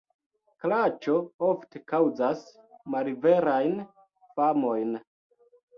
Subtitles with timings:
[0.63, 1.17] Klaĉo
[1.49, 2.43] ofte kaŭzas
[2.95, 3.81] malverajn
[4.41, 5.03] famojn.